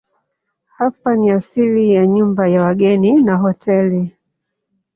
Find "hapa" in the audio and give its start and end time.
0.67-1.15